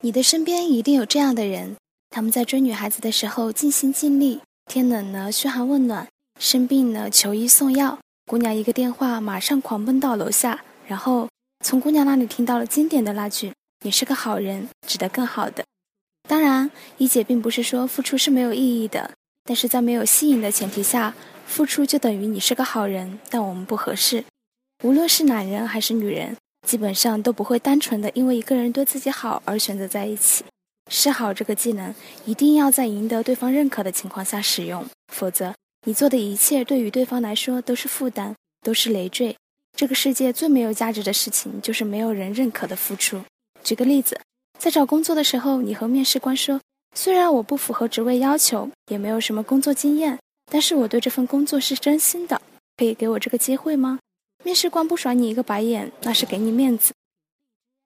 [0.00, 1.76] 你的身边一定有这样的人，
[2.08, 6.06] 他们在追女孩子的时候尽心尽力，天冷了嘘寒问暖，
[6.38, 11.28] 生病了求医送药，姑娘一个电话马上狂奔到楼下，然后
[11.64, 13.52] 从姑娘那里听到了经典的那句
[13.84, 15.64] ：“你是个好人，值得更好的。”
[16.28, 19.10] 当然，一姐并不是说付出是没有意义的，
[19.42, 21.12] 但是在没有吸引的前提下，
[21.44, 24.24] 付出就等于你是个好人，但我们不合适。
[24.84, 26.36] 无论是男人还是女人。
[26.66, 30.44] 基本上都不会单纯的因为一个人对自己好而选择在一起。
[30.90, 31.94] 示好这个技能
[32.24, 35.54] 一定要在赢得对方认可的情况下使用，否则
[35.84, 39.36] 你做的一切对于对方来说都是负担，都是累赘。
[39.76, 43.22] 这个世界最没有价值的事情就是没有人认可的付出。
[43.62, 44.18] 举个例子，
[44.58, 46.60] 在找工作的时候，你和面试官说
[46.96, 50.18] ：“虽然我不符合职位要求，也没有什么工作经验，
[50.50, 52.40] 但是我对这份工作是真心的，
[52.76, 54.00] 可以给我这个机会吗？”
[54.44, 56.92] 面试官不甩你一个白眼，那是给你面子；